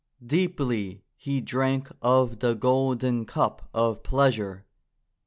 Deeply 0.25 1.03
he 1.15 1.39
drank 1.41 1.87
of 2.01 2.39
the 2.39 2.55
golden 2.55 3.23
cup 3.23 3.69
of 3.71 4.01
pleasure. 4.01 4.65